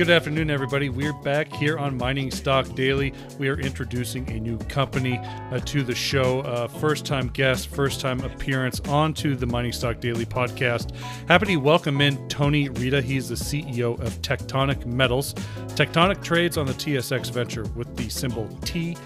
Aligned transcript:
Good 0.00 0.08
afternoon, 0.08 0.48
everybody. 0.48 0.88
We're 0.88 1.12
back 1.12 1.52
here 1.52 1.76
on 1.76 1.98
Mining 1.98 2.30
Stock 2.30 2.74
Daily. 2.74 3.12
We 3.38 3.50
are 3.50 3.60
introducing 3.60 4.26
a 4.30 4.40
new 4.40 4.56
company 4.56 5.18
uh, 5.18 5.60
to 5.66 5.82
the 5.82 5.94
show. 5.94 6.40
Uh, 6.40 6.68
first 6.68 7.04
time 7.04 7.28
guest, 7.28 7.68
first 7.68 8.00
time 8.00 8.20
appearance 8.20 8.80
onto 8.88 9.36
the 9.36 9.44
Mining 9.44 9.72
Stock 9.72 10.00
Daily 10.00 10.24
podcast. 10.24 10.96
Happy 11.28 11.44
to 11.44 11.56
welcome 11.56 12.00
in 12.00 12.26
Tony 12.30 12.70
Reda. 12.70 13.02
He's 13.02 13.28
the 13.28 13.34
CEO 13.34 14.00
of 14.00 14.22
Tectonic 14.22 14.86
Metals. 14.86 15.34
Tectonic 15.74 16.22
trades 16.22 16.56
on 16.56 16.64
the 16.64 16.72
TSX 16.72 17.30
Venture 17.30 17.64
with 17.76 17.94
the 17.98 18.08
symbol 18.08 18.48
TECT 18.62 18.96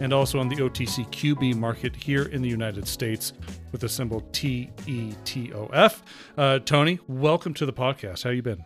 and 0.00 0.12
also 0.12 0.40
on 0.40 0.48
the 0.48 0.56
OTCQB 0.56 1.54
market 1.54 1.94
here 1.94 2.24
in 2.24 2.42
the 2.42 2.48
United 2.48 2.88
States 2.88 3.32
with 3.70 3.80
the 3.80 3.88
symbol 3.88 4.22
TETOF. 4.32 6.02
Uh, 6.36 6.58
Tony, 6.58 6.98
welcome 7.06 7.54
to 7.54 7.64
the 7.64 7.72
podcast. 7.72 8.24
How 8.24 8.30
you 8.30 8.42
been? 8.42 8.64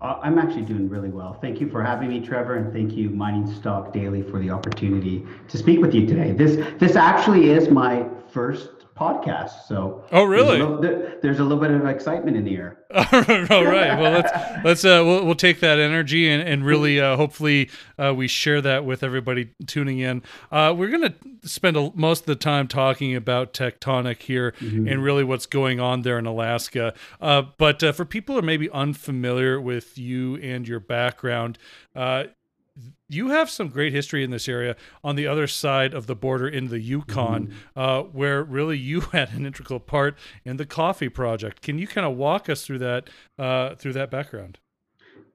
Uh, 0.00 0.18
I'm 0.22 0.38
actually 0.38 0.62
doing 0.62 0.88
really 0.88 1.10
well. 1.10 1.34
Thank 1.34 1.60
you 1.60 1.68
for 1.68 1.82
having 1.82 2.08
me, 2.08 2.20
Trevor, 2.20 2.56
and 2.56 2.72
thank 2.72 2.92
you, 2.92 3.10
Mining 3.10 3.52
Stock 3.54 3.92
Daily, 3.92 4.22
for 4.22 4.40
the 4.40 4.48
opportunity 4.48 5.26
to 5.48 5.58
speak 5.58 5.80
with 5.80 5.94
you 5.94 6.06
today. 6.06 6.32
This 6.32 6.56
this 6.78 6.96
actually 6.96 7.50
is 7.50 7.68
my 7.68 8.06
first 8.32 8.79
podcast. 9.00 9.66
So 9.66 10.04
oh 10.12 10.24
really? 10.24 10.58
There's 10.58 10.68
a 10.68 10.74
little, 10.74 11.12
there's 11.22 11.38
a 11.38 11.42
little 11.42 11.58
bit 11.58 11.70
of 11.70 11.86
excitement 11.86 12.36
in 12.36 12.44
the 12.44 12.54
air. 12.54 12.84
All 13.50 13.64
right. 13.64 13.98
Well, 13.98 14.12
let's 14.12 14.32
let's 14.64 14.84
uh, 14.84 15.02
we'll, 15.04 15.24
we'll 15.24 15.34
take 15.34 15.60
that 15.60 15.78
energy 15.78 16.28
and 16.28 16.46
and 16.46 16.64
really 16.64 17.00
uh, 17.00 17.16
hopefully 17.16 17.70
uh, 17.98 18.12
we 18.14 18.28
share 18.28 18.60
that 18.60 18.84
with 18.84 19.02
everybody 19.02 19.50
tuning 19.66 20.00
in. 20.00 20.22
Uh, 20.52 20.74
we're 20.76 20.90
gonna 20.90 21.14
spend 21.42 21.76
a, 21.78 21.90
most 21.94 22.20
of 22.20 22.26
the 22.26 22.36
time 22.36 22.68
talking 22.68 23.16
about 23.16 23.54
tectonic 23.54 24.20
here 24.22 24.52
mm-hmm. 24.60 24.86
and 24.86 25.02
really 25.02 25.24
what's 25.24 25.46
going 25.46 25.80
on 25.80 26.02
there 26.02 26.18
in 26.18 26.26
Alaska. 26.26 26.92
Uh, 27.20 27.42
but 27.56 27.82
uh, 27.82 27.92
for 27.92 28.04
people 28.04 28.34
who 28.34 28.40
are 28.40 28.42
maybe 28.42 28.68
unfamiliar 28.70 29.58
with 29.58 29.96
you 29.96 30.36
and 30.36 30.68
your 30.68 30.80
background, 30.80 31.58
you 33.08 33.30
have 33.30 33.50
some 33.50 33.68
great 33.68 33.92
history 33.92 34.22
in 34.22 34.30
this 34.30 34.48
area 34.48 34.76
on 35.02 35.16
the 35.16 35.26
other 35.26 35.46
side 35.46 35.92
of 35.92 36.06
the 36.06 36.14
border 36.14 36.48
in 36.48 36.68
the 36.68 36.80
Yukon, 36.80 37.48
mm-hmm. 37.48 37.78
uh, 37.78 38.02
where 38.02 38.42
really 38.42 38.78
you 38.78 39.00
had 39.12 39.32
an 39.32 39.44
integral 39.44 39.80
part 39.80 40.16
in 40.44 40.56
the 40.56 40.66
coffee 40.66 41.08
project. 41.08 41.60
Can 41.62 41.78
you 41.78 41.86
kind 41.86 42.06
of 42.06 42.16
walk 42.16 42.48
us 42.48 42.64
through 42.64 42.78
that 42.78 43.10
uh, 43.38 43.74
through 43.74 43.94
that 43.94 44.10
background? 44.10 44.58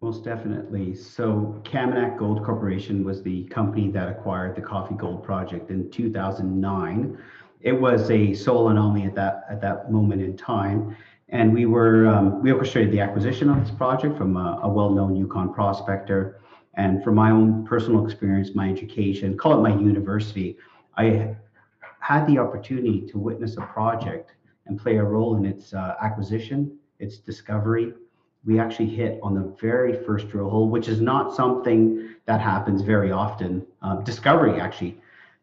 Most 0.02 0.24
definitely. 0.24 0.94
So, 0.94 1.62
Kaminak 1.64 2.18
Gold 2.18 2.46
Corporation 2.46 3.04
was 3.04 3.24
the 3.24 3.46
company 3.46 3.90
that 3.92 4.08
acquired 4.08 4.56
the 4.56 4.62
Coffee 4.62 4.96
Gold 4.96 5.24
Project 5.24 5.72
in 5.72 5.90
2009. 5.90 7.18
It 7.62 7.72
was 7.72 8.12
a 8.12 8.34
soil 8.34 8.70
anomaly 8.70 9.04
at 9.04 9.16
that 9.16 9.46
at 9.50 9.62
that 9.62 9.92
moment 9.92 10.22
in 10.22 10.38
time, 10.38 10.96
and 11.30 11.54
we 11.54 11.66
were 11.66 12.08
um, 12.08 12.42
we 12.44 12.52
orchestrated 12.52 12.92
the 12.92 13.00
acquisition 13.00 13.50
of 13.50 13.60
this 13.60 13.72
project 13.72 14.18
from 14.18 14.38
a, 14.38 14.60
a 14.64 14.70
well-known 14.70 15.16
Yukon 15.16 15.54
prospector 15.54 16.40
and 16.78 17.04
from 17.04 17.16
my 17.16 17.32
own 17.32 17.66
personal 17.66 18.06
experience, 18.06 18.54
my 18.54 18.70
education, 18.70 19.38
call 19.38 19.58
it 19.58 19.70
my 19.70 19.78
university, 19.78 20.58
I 20.98 21.36
had 22.00 22.28
the 22.28 22.38
opportunity 22.38 23.02
to 23.02 23.18
witness 23.18 23.58
a 23.58 23.62
project 23.62 24.36
and 24.68 24.80
play 24.80 24.98
a 24.98 25.04
role 25.04 25.36
in 25.38 25.46
its 25.46 25.74
uh, 25.74 25.96
acquisition, 26.02 26.78
its 27.00 27.18
discovery. 27.18 27.94
We 28.46 28.60
actually 28.60 28.88
hit 28.88 29.20
on 29.24 29.34
the 29.34 29.56
very 29.60 30.04
first 30.06 30.30
drill 30.30 30.50
hole, 30.50 30.70
which 30.70 30.88
is 30.88 31.02
not 31.02 31.36
something 31.36 32.16
that 32.26 32.42
happens 32.42 32.82
very 32.82 33.12
often. 33.12 33.66
Uh, 33.82 33.96
discovery, 34.02 34.60
actually, 34.60 35.00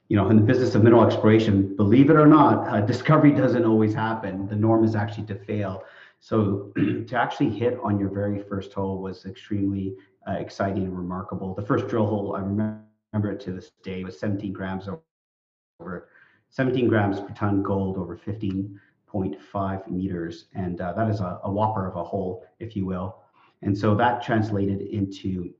you 0.09 0.17
know, 0.17 0.29
in 0.29 0.37
the 0.37 0.43
business 0.43 0.75
of 0.75 0.83
mineral 0.83 1.05
exploration, 1.05 1.75
believe 1.77 2.11
it 2.11 2.17
or 2.17 2.27
not, 2.27 2.69
uh, 2.69 2.81
discovery 2.81 3.33
doesn't 3.33 3.65
always 3.65 3.95
happen. 3.95 4.47
The 4.47 4.57
norm 4.57 4.85
is 4.85 4.95
actually 4.95 5.27
to 5.29 5.35
fail. 5.35 5.85
So 6.21 6.73
to 7.07 7.17
actually 7.17 7.51
hit 7.51 7.79
on 7.83 7.99
your 7.99 8.11
very 8.11 8.43
first 8.43 8.73
hole 8.73 9.01
was 9.01 9.25
extremely 9.25 9.97
uh, 10.29 10.33
exciting 10.33 10.85
and 10.85 10.97
remarkable. 10.97 11.55
The 11.55 11.63
first 11.63 11.89
drill 11.89 12.07
hole, 12.07 12.37
I 12.37 12.41
remember 12.41 13.33
it 13.33 13.41
to 13.41 13.53
this 13.53 13.71
day, 13.83 14.05
was 14.05 14.19
17 14.19 14.53
grams 14.53 14.89
over 14.89 16.09
17 16.53 16.87
grams 16.87 17.19
per 17.19 17.33
ton 17.35 17.63
gold 17.63 17.97
over 17.97 18.17
15.5 18.17 19.91
meters, 19.91 20.45
and 20.55 20.81
uh, 20.81 20.93
that 20.93 21.09
is 21.09 21.21
a, 21.21 21.41
a, 21.45 21.51
whopper 21.51 21.89
of 21.89 21.97
a 21.97 22.05
hole, 22.05 22.45
if 22.61 22.77
you 22.77 22.85
will. 22.85 23.23
And 23.63 23.77
so 23.77 23.95
that 23.95 24.23
translated 24.23 24.83
into, 24.83 25.55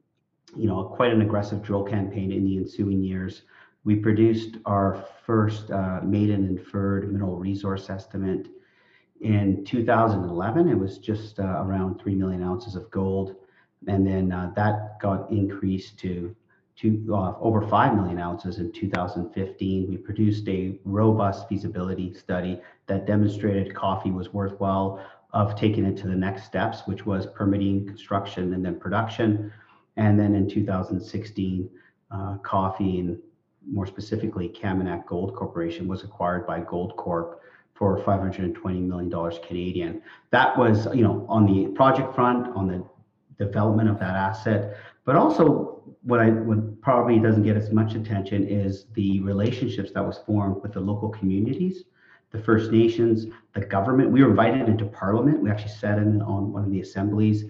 you 0.55 0.67
know, 0.69 0.85
quite 0.85 1.13
an 1.13 1.23
aggressive 1.23 1.63
drill 1.63 1.83
campaign 1.83 2.31
in 2.31 2.45
the 2.45 2.59
ensuing 2.59 3.03
years. 3.03 3.43
We 3.85 3.97
produced 3.97 4.59
our 4.67 5.07
first 5.25 5.71
uh, 5.71 6.01
maiden 6.03 6.47
inferred 6.47 7.11
mineral 7.11 7.37
resource 7.37 7.89
estimate 7.89 8.49
in 9.23 9.65
2011. 9.65 10.69
It 10.69 10.79
was 10.79 10.99
just 10.99 11.41
uh, 11.41 11.63
around 11.65 12.01
3 12.03 12.15
million 12.15 12.43
ounces 12.43 12.77
of 12.77 12.91
gold 12.91 13.37
and 13.87 14.07
then 14.07 14.33
uh, 14.33 14.53
that 14.57 15.01
got 15.01 15.31
increased 15.31 15.99
to 16.01 16.35
to 16.75 17.07
uh, 17.13 17.35
over 17.39 17.69
5 17.69 17.95
million 17.95 18.19
ounces 18.19 18.59
in 18.59 18.73
2015. 18.73 19.91
We 19.91 19.97
produced 19.99 20.49
a 20.49 20.79
robust 20.85 21.47
feasibility 21.49 22.15
study 22.15 22.61
that 22.87 23.07
demonstrated 23.07 23.75
coffee 23.75 24.11
was 24.11 24.33
worthwhile 24.33 25.05
of 25.33 25.55
taking 25.55 25.85
it 25.85 25.97
to 25.99 26.07
the 26.07 26.15
next 26.15 26.45
steps, 26.45 26.83
which 26.87 27.05
was 27.05 27.27
permitting, 27.27 27.87
construction, 27.87 28.55
and 28.55 28.65
then 28.65 28.79
production. 28.79 29.53
And 29.97 30.19
then 30.19 30.35
in 30.35 30.49
2016, 30.49 31.69
uh, 32.11 32.37
coffee 32.39 33.01
and 33.01 33.19
more 33.71 33.87
specifically 33.87 34.49
Kaminak 34.49 35.07
Gold 35.07 35.35
Corporation 35.37 35.87
was 35.87 36.03
acquired 36.03 36.47
by 36.47 36.61
Goldcorp 36.61 37.37
for 37.75 37.99
520 38.05 38.81
million 38.81 39.09
dollars 39.09 39.39
Canadian. 39.47 40.03
That 40.31 40.57
was, 40.59 40.87
you 40.95 41.03
know, 41.03 41.27
on 41.29 41.47
the 41.47 41.69
project 41.69 42.15
front, 42.15 42.55
on 42.57 42.69
the 42.69 42.85
development 43.45 43.89
of 43.89 43.99
that 43.99 44.15
asset. 44.15 44.77
But 45.05 45.17
also, 45.17 45.83
what 46.03 46.21
I 46.21 46.31
what 46.31 46.81
probably 46.81 47.19
doesn't 47.19 47.43
get 47.43 47.57
as 47.57 47.71
much 47.71 47.95
attention 47.95 48.47
is 48.47 48.87
the 48.95 49.21
relationships 49.21 49.91
that 49.95 50.05
was 50.05 50.19
formed 50.27 50.63
with 50.63 50.73
the 50.73 50.81
local 50.81 51.09
communities, 51.09 51.85
the 52.31 52.43
First 52.43 52.71
Nations, 52.71 53.27
the 53.55 53.61
government. 53.61 54.11
We 54.11 54.23
were 54.23 54.31
invited 54.31 54.69
into 54.69 54.85
Parliament. 54.87 55.41
We 55.43 55.51
actually 55.51 55.73
sat 55.73 55.99
in 55.99 56.23
on 56.23 56.53
one 56.53 56.65
of 56.65 56.71
the 56.71 56.81
assemblies, 56.81 57.45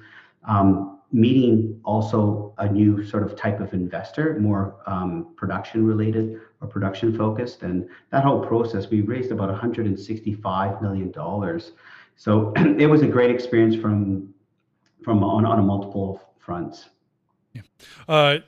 um, 0.45 0.99
meeting 1.13 1.81
also 1.85 2.55
a 2.59 2.69
new 2.69 3.05
sort 3.05 3.23
of 3.23 3.37
type 3.37 3.61
of 3.61 3.73
investor, 3.75 4.39
more 4.41 4.77
um, 4.87 5.29
production 5.37 5.87
related 5.87 6.41
or 6.61 6.69
production 6.69 7.17
focused. 7.17 7.63
And 7.63 7.89
that 8.11 8.25
whole 8.25 8.45
process, 8.45 8.89
we 8.89 9.03
raised 9.03 9.31
about 9.31 9.49
165 9.49 10.83
million 10.83 11.11
dollars. 11.11 11.73
So 12.17 12.53
it 12.57 12.89
was 12.89 13.03
a 13.03 13.07
great 13.07 13.31
experience 13.31 13.77
from 13.77 14.32
from 15.05 15.23
on, 15.23 15.45
on 15.45 15.59
a 15.59 15.63
multiple 15.63 16.21
fronts. 16.39 16.89
Yeah. 17.53 17.63
Uh, 18.09 18.39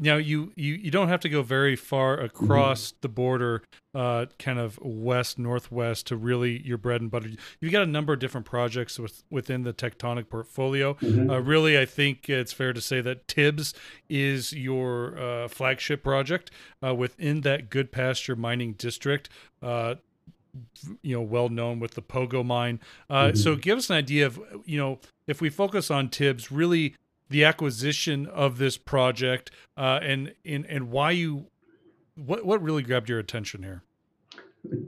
now 0.00 0.16
you, 0.16 0.52
you 0.56 0.74
you 0.74 0.90
don't 0.90 1.08
have 1.08 1.20
to 1.20 1.28
go 1.28 1.42
very 1.42 1.76
far 1.76 2.18
across 2.18 2.88
mm-hmm. 2.88 2.98
the 3.02 3.08
border, 3.08 3.62
uh, 3.94 4.26
kind 4.38 4.58
of 4.58 4.78
west 4.80 5.38
northwest 5.38 6.06
to 6.08 6.16
really 6.16 6.64
your 6.66 6.78
bread 6.78 7.00
and 7.00 7.10
butter. 7.10 7.30
You've 7.60 7.72
got 7.72 7.82
a 7.82 7.86
number 7.86 8.12
of 8.12 8.18
different 8.18 8.46
projects 8.46 8.98
with, 8.98 9.22
within 9.30 9.62
the 9.62 9.72
Tectonic 9.72 10.28
portfolio. 10.28 10.94
Mm-hmm. 10.94 11.30
Uh, 11.30 11.38
really, 11.40 11.78
I 11.78 11.84
think 11.84 12.28
it's 12.28 12.52
fair 12.52 12.72
to 12.72 12.80
say 12.80 13.00
that 13.00 13.28
Tibbs 13.28 13.74
is 14.08 14.52
your 14.52 15.18
uh, 15.18 15.48
flagship 15.48 16.02
project 16.02 16.50
uh, 16.84 16.94
within 16.94 17.42
that 17.42 17.70
Goodpaster 17.70 18.36
mining 18.36 18.74
district. 18.74 19.28
Uh, 19.62 19.96
you 21.02 21.14
know 21.14 21.22
well 21.22 21.48
known 21.48 21.78
with 21.78 21.92
the 21.92 22.02
pogo 22.02 22.44
mine 22.44 22.80
uh, 23.10 23.26
mm-hmm. 23.26 23.36
so 23.36 23.54
give 23.54 23.78
us 23.78 23.90
an 23.90 23.96
idea 23.96 24.26
of 24.26 24.40
you 24.64 24.78
know 24.78 24.98
if 25.28 25.40
we 25.40 25.48
focus 25.48 25.90
on 25.90 26.08
tibbs 26.08 26.50
really 26.50 26.96
the 27.28 27.44
acquisition 27.44 28.26
of 28.26 28.58
this 28.58 28.76
project 28.76 29.50
uh, 29.76 30.00
and, 30.02 30.34
and 30.44 30.66
and 30.66 30.90
why 30.90 31.12
you 31.12 31.46
what 32.16 32.44
what 32.44 32.60
really 32.60 32.82
grabbed 32.82 33.08
your 33.08 33.20
attention 33.20 33.62
here 33.62 33.84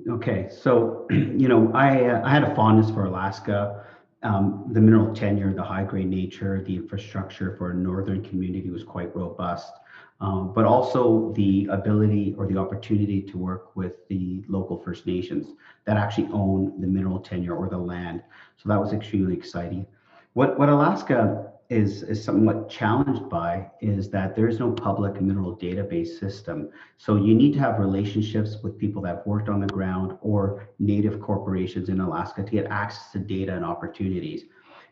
okay 0.09 0.49
so 0.51 1.07
you 1.11 1.47
know 1.47 1.71
i 1.75 2.07
uh, 2.07 2.23
i 2.25 2.31
had 2.31 2.43
a 2.43 2.55
fondness 2.57 2.91
for 2.91 3.05
alaska 3.05 3.85
um, 4.23 4.69
the 4.73 4.81
mineral 4.81 5.15
tenure 5.15 5.53
the 5.55 5.63
high 5.63 5.85
grade 5.85 6.09
nature 6.09 6.65
the 6.67 6.75
infrastructure 6.75 7.55
for 7.57 7.71
a 7.71 7.75
northern 7.75 8.23
community 8.25 8.71
was 8.71 8.83
quite 8.83 9.15
robust 9.15 9.73
um, 10.21 10.53
but 10.55 10.67
also 10.67 11.33
the 11.35 11.67
ability 11.71 12.35
or 12.37 12.47
the 12.47 12.59
opportunity 12.59 13.23
to 13.23 13.39
work 13.39 13.75
with 13.75 14.07
the 14.09 14.45
local 14.49 14.79
First 14.79 15.07
Nations 15.07 15.55
that 15.87 15.97
actually 15.97 16.29
own 16.33 16.79
the 16.79 16.87
mineral 16.87 17.21
tenure 17.21 17.57
or 17.57 17.71
the 17.71 17.79
land. 17.79 18.23
So 18.59 18.69
that 18.69 18.79
was 18.79 18.93
extremely 18.93 19.35
exciting. 19.35 19.87
What, 20.35 20.59
what 20.59 20.69
Alaska 20.69 21.51
is, 21.71 22.03
is 22.05 22.23
somewhat 22.23 22.69
challenged 22.69 23.29
by 23.29 23.69
is 23.81 24.11
that 24.11 24.37
there 24.37 24.49
is 24.49 24.59
no 24.59 24.73
public 24.73 25.21
mineral 25.21 25.57
database 25.57 26.19
system. 26.19 26.71
So 26.99 27.17
you 27.17 27.35
need 27.35 27.53
to 27.55 27.59
have 27.61 27.79
relationships 27.79 28.59
with 28.63 28.79
people 28.79 29.03
that 29.03 29.17
have 29.17 29.27
worked 29.27 29.49
on 29.49 29.61
the 29.61 29.67
ground 29.67 30.17
or 30.21 30.69
native 30.79 31.21
corporations 31.21 31.89
in 31.89 32.01
Alaska 32.01 32.45
to 32.45 32.51
get 32.51 32.67
access 32.67 33.11
to 33.13 33.19
data 33.19 33.55
and 33.55 33.65
opportunities. 33.65 34.45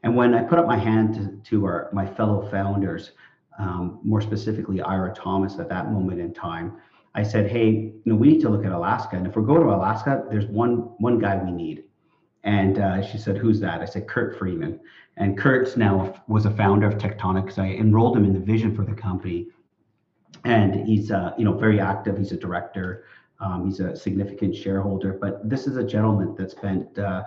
And 0.02 0.16
when 0.16 0.34
I 0.34 0.42
put 0.42 0.58
up 0.58 0.66
my 0.66 0.78
hand 0.78 1.14
to, 1.14 1.50
to 1.50 1.64
our, 1.66 1.90
my 1.92 2.06
fellow 2.06 2.48
founders, 2.50 3.12
um, 3.58 4.00
more 4.04 4.20
specifically 4.20 4.80
Ira 4.80 5.12
Thomas 5.14 5.58
at 5.58 5.68
that 5.68 5.90
moment 5.90 6.20
in 6.20 6.32
time, 6.32 6.76
I 7.14 7.22
said, 7.24 7.50
hey, 7.50 7.70
you 7.70 8.02
know, 8.04 8.14
we 8.14 8.28
need 8.28 8.40
to 8.42 8.48
look 8.48 8.64
at 8.64 8.70
Alaska. 8.70 9.16
And 9.16 9.26
if 9.26 9.34
we're 9.34 9.42
going 9.42 9.62
to 9.62 9.74
Alaska, 9.74 10.24
there's 10.30 10.46
one 10.46 10.94
one 10.98 11.18
guy 11.18 11.36
we 11.36 11.50
need. 11.50 11.84
And 12.48 12.78
uh, 12.78 13.02
she 13.02 13.18
said, 13.18 13.36
"Who's 13.36 13.60
that?" 13.60 13.82
I 13.82 13.84
said, 13.84 14.08
"Kurt 14.08 14.38
Freeman." 14.38 14.80
And 15.18 15.36
Kurt's 15.36 15.76
now 15.76 16.14
was 16.28 16.46
a 16.46 16.50
founder 16.50 16.86
of 16.86 16.96
Tectonic 16.96 17.42
because 17.42 17.58
I 17.58 17.66
enrolled 17.66 18.16
him 18.16 18.24
in 18.24 18.32
the 18.32 18.40
vision 18.40 18.74
for 18.74 18.86
the 18.86 18.94
company. 18.94 19.48
And 20.44 20.86
he's 20.86 21.10
uh, 21.10 21.34
you 21.36 21.44
know 21.44 21.52
very 21.52 21.78
active. 21.78 22.16
He's 22.16 22.32
a 22.32 22.38
director. 22.38 23.04
Um, 23.38 23.66
he's 23.66 23.80
a 23.80 23.94
significant 23.94 24.56
shareholder. 24.56 25.12
But 25.12 25.46
this 25.46 25.66
is 25.66 25.76
a 25.76 25.84
gentleman 25.84 26.34
that 26.36 26.50
spent 26.50 26.98
uh, 26.98 27.24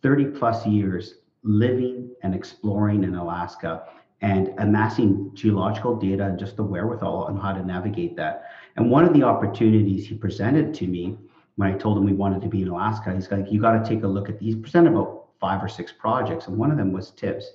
30 0.00 0.38
plus 0.38 0.66
years 0.66 1.16
living 1.42 2.10
and 2.22 2.34
exploring 2.34 3.04
in 3.04 3.14
Alaska 3.14 3.84
and 4.22 4.54
amassing 4.56 5.32
geological 5.34 5.96
data 5.96 6.24
and 6.24 6.38
just 6.38 6.56
the 6.56 6.64
wherewithal 6.64 7.24
on 7.24 7.36
how 7.36 7.52
to 7.52 7.62
navigate 7.62 8.16
that. 8.16 8.44
And 8.76 8.90
one 8.90 9.04
of 9.04 9.12
the 9.12 9.22
opportunities 9.22 10.06
he 10.08 10.14
presented 10.14 10.72
to 10.74 10.86
me 10.86 11.18
when 11.56 11.72
I 11.72 11.76
told 11.76 11.98
him 11.98 12.04
we 12.04 12.12
wanted 12.12 12.42
to 12.42 12.48
be 12.48 12.62
in 12.62 12.68
Alaska, 12.68 13.12
he's 13.12 13.30
like, 13.30 13.50
you 13.50 13.60
got 13.60 13.82
to 13.82 13.88
take 13.88 14.04
a 14.04 14.08
look 14.08 14.28
at 14.28 14.38
these. 14.38 14.56
Presented 14.56 14.92
about 14.92 15.28
five 15.40 15.62
or 15.62 15.68
six 15.68 15.92
projects, 15.92 16.46
and 16.46 16.56
one 16.56 16.70
of 16.70 16.76
them 16.76 16.92
was 16.92 17.10
Tibbs. 17.10 17.52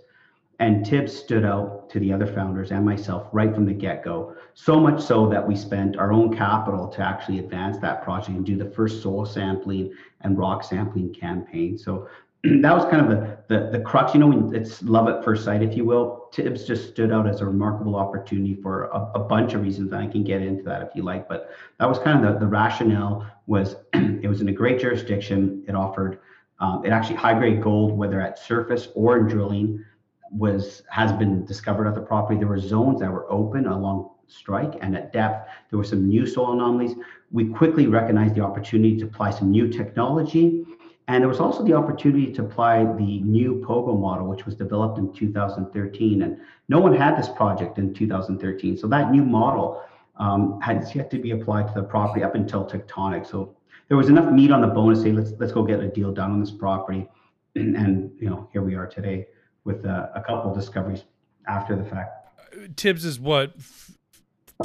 And 0.60 0.84
Tibbs 0.84 1.14
stood 1.16 1.46
out 1.46 1.88
to 1.92 2.00
the 2.00 2.12
other 2.12 2.26
founders 2.26 2.72
and 2.72 2.84
myself 2.84 3.28
right 3.32 3.54
from 3.54 3.66
the 3.66 3.74
get 3.74 4.04
go. 4.04 4.36
So 4.56 4.80
much 4.80 5.02
so 5.04 5.28
that 5.30 5.48
we 5.48 5.56
spent 5.56 5.98
our 5.98 6.12
own 6.12 6.36
capital 6.36 6.88
to 6.88 7.02
actually 7.02 7.38
advance 7.38 7.78
that 7.80 8.02
project 8.02 8.30
and 8.38 8.46
do 8.46 8.58
the 8.58 8.72
first 8.72 9.04
soil 9.04 9.26
sampling 9.26 9.94
and 10.22 10.36
rock 10.36 10.64
sampling 10.64 11.14
campaign. 11.14 11.78
So 11.78 12.08
that 12.62 12.76
was 12.76 12.86
kind 12.90 13.02
of 13.02 13.10
the, 13.10 13.38
the, 13.48 13.70
the 13.72 13.80
crux, 13.80 14.14
you 14.14 14.20
know, 14.20 14.52
it's 14.54 14.82
love 14.84 15.08
at 15.08 15.24
first 15.24 15.44
sight, 15.44 15.62
if 15.62 15.76
you 15.76 15.86
will. 15.86 16.30
Tibbs 16.32 16.66
just 16.66 16.90
stood 16.90 17.12
out 17.12 17.28
as 17.28 17.42
a 17.42 17.46
remarkable 17.46 17.96
opportunity 17.96 18.56
for 18.56 18.86
a, 18.86 19.12
a 19.16 19.20
bunch 19.20 19.54
of 19.54 19.62
reasons. 19.62 19.92
And 19.92 20.02
I 20.02 20.08
can 20.08 20.24
get 20.24 20.42
into 20.42 20.64
that 20.64 20.82
if 20.82 20.90
you 20.96 21.04
like, 21.04 21.28
but 21.28 21.50
that 21.80 21.88
was 21.88 22.00
kind 22.00 22.24
of 22.24 22.34
the, 22.34 22.40
the 22.40 22.48
rationale 22.48 23.26
was 23.48 23.76
it 23.94 24.28
was 24.28 24.42
in 24.42 24.50
a 24.50 24.54
great 24.54 24.80
jurisdiction. 24.80 25.64
It 25.68 25.76
offered, 25.76 26.20
um, 26.60 26.86
it 26.86 26.90
actually 26.90 27.16
high 27.16 27.38
grade 27.38 27.62
gold, 27.62 27.98
whether 27.98 28.22
at 28.22 28.40
surface 28.40 28.90
or 28.96 29.18
in 29.18 29.28
drilling 29.28 29.84
was, 30.32 30.84
has 30.90 31.12
been 31.14 31.46
discovered 31.46 31.88
at 31.88 31.96
the 31.96 32.02
property. 32.02 32.38
There 32.38 32.48
were 32.48 32.60
zones 32.60 33.00
that 33.00 33.12
were 33.12 33.32
open 33.32 33.66
along 33.66 34.12
strike 34.28 34.74
and 34.82 34.96
at 34.96 35.14
depth. 35.14 35.50
There 35.70 35.78
were 35.78 35.86
some 35.86 36.08
new 36.08 36.28
soil 36.28 36.54
anomalies. 36.54 36.96
We 37.32 37.48
quickly 37.48 37.88
recognized 37.88 38.36
the 38.36 38.42
opportunity 38.42 38.98
to 38.98 39.06
apply 39.06 39.32
some 39.32 39.52
new 39.52 39.70
technology 39.70 40.66
and 41.08 41.22
there 41.22 41.30
was 41.30 41.40
also 41.40 41.64
the 41.64 41.74
opportunity 41.74 42.34
to 42.34 42.44
apply 42.44 42.84
the 42.84 43.20
new 43.22 43.64
POGO 43.66 43.98
model, 43.98 44.28
which 44.28 44.46
was 44.46 44.56
developed 44.56 44.98
in 44.98 45.14
2013. 45.14 46.22
And 46.22 46.38
no 46.68 46.80
one 46.80 46.94
had 46.94 47.18
this 47.18 47.30
project 47.30 47.78
in 47.78 47.94
2013. 47.94 48.78
So 48.78 48.88
that 48.88 49.12
new 49.12 49.24
model 49.24 49.82
um, 50.18 50.60
has 50.60 50.94
yet 50.94 51.10
to 51.12 51.18
be 51.18 51.32
applied 51.32 51.68
to 51.70 51.74
the 51.74 51.84
property 51.84 52.24
up 52.26 52.36
until 52.36 52.66
tectonic. 52.66 53.26
So 53.26 53.56
there 53.88 53.96
was 53.96 54.10
enough 54.10 54.32
meat 54.34 54.52
on 54.52 54.60
the 54.60 54.68
bone 54.68 54.94
to 54.94 55.02
say, 55.02 55.14
let's 55.14 55.32
let's 55.40 55.54
go 55.54 55.64
get 55.64 55.80
a 55.80 55.88
deal 55.88 56.12
done 56.12 56.32
on 56.32 56.42
this 56.42 56.52
property. 56.52 57.08
And, 57.56 58.12
you 58.20 58.30
know, 58.30 58.48
here 58.54 58.62
we 58.62 58.76
are 58.76 58.86
today 58.86 59.28
with 59.64 59.84
uh, 59.84 60.10
a 60.14 60.22
couple 60.22 60.54
discoveries 60.54 61.06
after 61.48 61.76
the 61.76 61.86
fact. 61.86 62.28
Tibbs 62.76 63.04
is 63.04 63.20
what, 63.20 63.54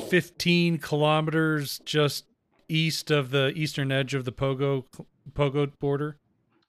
15 0.08 0.76
kilometers 0.76 1.78
just 1.86 2.26
east 2.68 3.10
of 3.10 3.30
the 3.30 3.52
eastern 3.54 3.90
edge 3.90 4.12
of 4.12 4.26
the 4.26 4.32
Pogo 4.32 4.84
Pogo 5.32 5.70
border. 5.78 6.18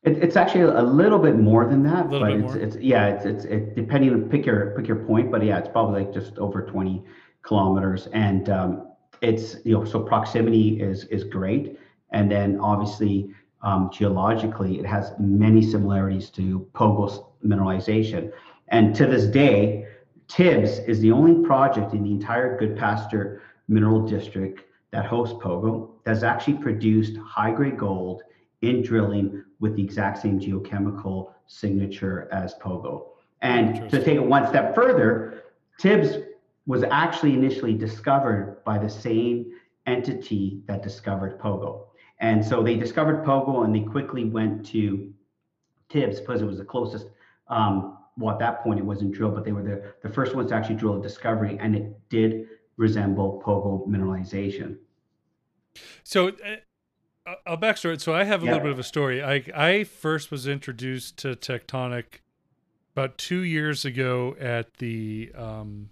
It, 0.03 0.21
it's 0.21 0.35
actually 0.35 0.61
a 0.63 0.81
little 0.81 1.19
bit 1.19 1.37
more 1.37 1.65
than 1.65 1.81
that, 1.83 2.09
but 2.09 2.29
it's, 2.31 2.55
it's 2.55 2.75
yeah, 2.75 3.07
it's 3.07 3.25
it's 3.25 3.45
it, 3.45 3.75
depending 3.75 4.13
on 4.13 4.29
pick 4.29 4.45
your 4.45 4.73
pick 4.75 4.87
your 4.87 4.97
point, 4.97 5.31
but 5.31 5.43
yeah, 5.43 5.57
it's 5.59 5.69
probably 5.69 6.03
like 6.03 6.13
just 6.13 6.37
over 6.37 6.61
20 6.61 7.03
kilometers, 7.41 8.07
and 8.07 8.49
um, 8.49 8.91
it's 9.21 9.57
you 9.63 9.73
know 9.73 9.85
so 9.85 10.01
proximity 10.01 10.81
is 10.81 11.05
is 11.05 11.23
great, 11.23 11.79
and 12.11 12.29
then 12.29 12.59
obviously 12.59 13.29
um, 13.61 13.89
geologically 13.93 14.77
it 14.77 14.85
has 14.85 15.13
many 15.19 15.61
similarities 15.61 16.29
to 16.31 16.67
Pogo's 16.73 17.21
mineralization, 17.45 18.29
and 18.69 18.93
to 18.95 19.05
this 19.05 19.25
day, 19.25 19.87
Tibbs 20.27 20.79
is 20.79 20.99
the 20.99 21.11
only 21.11 21.45
project 21.45 21.93
in 21.93 22.03
the 22.03 22.11
entire 22.11 22.59
Goodpaster 22.59 23.39
Mineral 23.69 24.05
District 24.05 24.65
that 24.91 25.05
hosts 25.05 25.35
Pogo 25.35 25.91
that's 26.03 26.23
actually 26.23 26.55
produced 26.55 27.15
high 27.17 27.51
grade 27.51 27.77
gold 27.77 28.23
in 28.61 28.81
drilling 28.81 29.43
with 29.63 29.77
the 29.77 29.81
exact 29.81 30.21
same 30.21 30.37
geochemical 30.37 31.31
signature 31.47 32.27
as 32.33 32.53
Pogo. 32.55 33.05
And 33.41 33.89
to 33.89 34.03
take 34.03 34.17
it 34.17 34.25
one 34.35 34.45
step 34.45 34.75
further, 34.75 35.43
Tibbs 35.79 36.17
was 36.65 36.83
actually 36.83 37.33
initially 37.33 37.73
discovered 37.73 38.61
by 38.65 38.77
the 38.77 38.89
same 38.89 39.53
entity 39.87 40.61
that 40.67 40.83
discovered 40.83 41.39
Pogo. 41.39 41.85
And 42.19 42.43
so 42.43 42.61
they 42.61 42.75
discovered 42.75 43.23
Pogo 43.25 43.63
and 43.63 43.73
they 43.73 43.79
quickly 43.79 44.25
went 44.25 44.65
to 44.67 45.13
Tibbs 45.87 46.19
because 46.19 46.41
it 46.41 46.45
was 46.45 46.57
the 46.57 46.65
closest. 46.65 47.07
Um, 47.47 47.99
well, 48.17 48.33
at 48.33 48.39
that 48.39 48.63
point 48.63 48.79
it 48.79 48.85
wasn't 48.85 49.13
drilled, 49.13 49.33
but 49.33 49.45
they 49.45 49.53
were 49.53 49.63
the, 49.63 49.93
the 50.07 50.13
first 50.13 50.35
ones 50.35 50.49
to 50.49 50.55
actually 50.55 50.75
drill 50.75 50.99
a 50.99 51.01
discovery, 51.01 51.57
and 51.61 51.73
it 51.73 52.09
did 52.09 52.47
resemble 52.75 53.41
Pogo 53.45 53.87
mineralization. 53.87 54.77
So, 56.03 56.27
uh, 56.27 56.57
I'll 57.45 57.57
backstory 57.57 57.93
it. 57.93 58.01
So 58.01 58.13
I 58.13 58.23
have 58.23 58.43
a 58.43 58.45
yeah. 58.45 58.53
little 58.53 58.65
bit 58.65 58.71
of 58.73 58.79
a 58.79 58.83
story. 58.83 59.23
I 59.23 59.43
I 59.55 59.83
first 59.83 60.31
was 60.31 60.47
introduced 60.47 61.17
to 61.19 61.35
Tectonic 61.35 62.19
about 62.95 63.17
two 63.17 63.41
years 63.41 63.85
ago 63.85 64.35
at 64.39 64.75
the 64.75 65.31
um, 65.35 65.89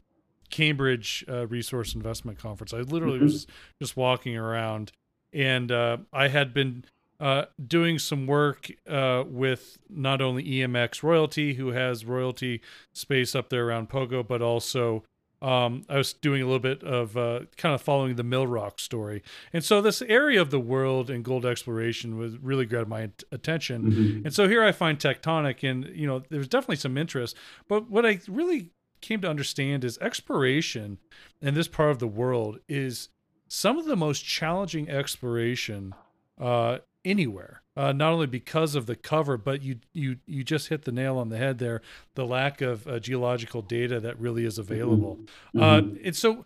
Cambridge 0.49 1.25
uh, 1.27 1.47
Resource 1.47 1.95
Investment 1.95 2.37
Conference. 2.37 2.73
I 2.73 2.79
literally 2.79 3.15
mm-hmm. 3.15 3.25
was 3.25 3.47
just 3.79 3.97
walking 3.97 4.37
around, 4.37 4.91
and 5.33 5.71
uh, 5.71 5.97
I 6.11 6.27
had 6.27 6.53
been 6.53 6.85
uh, 7.19 7.45
doing 7.65 7.97
some 7.99 8.27
work 8.27 8.69
uh, 8.87 9.23
with 9.27 9.77
not 9.89 10.21
only 10.21 10.43
EMX 10.43 11.03
Royalty, 11.03 11.53
who 11.53 11.69
has 11.69 12.03
royalty 12.03 12.61
space 12.93 13.35
up 13.35 13.49
there 13.49 13.67
around 13.67 13.89
Pogo, 13.89 14.27
but 14.27 14.41
also 14.41 15.03
um, 15.41 15.83
I 15.89 15.97
was 15.97 16.13
doing 16.13 16.41
a 16.41 16.45
little 16.45 16.59
bit 16.59 16.83
of 16.83 17.17
uh, 17.17 17.41
kind 17.57 17.73
of 17.73 17.81
following 17.81 18.15
the 18.15 18.23
Millrock 18.23 18.79
story. 18.79 19.23
And 19.51 19.63
so 19.63 19.81
this 19.81 20.01
area 20.03 20.41
of 20.41 20.51
the 20.51 20.59
world 20.59 21.09
and 21.09 21.23
gold 21.23 21.45
exploration 21.45 22.17
was 22.17 22.37
really 22.37 22.65
grabbed 22.65 22.89
my 22.89 23.09
attention. 23.31 23.91
Mm-hmm. 23.91 24.25
And 24.25 24.33
so 24.33 24.47
here 24.47 24.63
I 24.63 24.71
find 24.71 24.99
Tectonic, 24.99 25.67
and, 25.67 25.85
you 25.95 26.05
know, 26.05 26.23
there's 26.29 26.47
definitely 26.47 26.75
some 26.75 26.97
interest. 26.97 27.35
But 27.67 27.89
what 27.89 28.05
I 28.05 28.19
really 28.27 28.69
came 29.01 29.21
to 29.21 29.29
understand 29.29 29.83
is 29.83 29.97
exploration 29.97 30.99
in 31.41 31.55
this 31.55 31.67
part 31.67 31.89
of 31.89 31.99
the 31.99 32.07
world 32.07 32.59
is 32.69 33.09
some 33.47 33.77
of 33.77 33.85
the 33.85 33.95
most 33.95 34.21
challenging 34.21 34.89
exploration 34.89 35.93
uh, 36.39 36.77
anywhere. 37.05 37.61
Uh, 37.75 37.91
not 37.93 38.11
only 38.11 38.27
because 38.27 38.75
of 38.75 38.85
the 38.85 38.95
cover, 38.95 39.37
but 39.37 39.61
you 39.61 39.77
you 39.93 40.17
you 40.25 40.43
just 40.43 40.67
hit 40.67 40.83
the 40.83 40.91
nail 40.91 41.17
on 41.17 41.29
the 41.29 41.37
head 41.37 41.57
there. 41.57 41.81
The 42.15 42.25
lack 42.25 42.61
of 42.61 42.87
uh, 42.87 42.99
geological 42.99 43.61
data 43.61 43.99
that 44.01 44.19
really 44.19 44.45
is 44.45 44.57
available, 44.57 45.19
mm-hmm. 45.55 45.61
uh, 45.61 45.79
mm-hmm. 45.79 46.05
and 46.05 46.15
so 46.15 46.45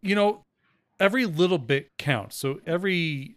you 0.00 0.14
know 0.14 0.42
every 1.00 1.26
little 1.26 1.58
bit 1.58 1.88
counts. 1.98 2.36
So 2.36 2.60
every 2.66 3.36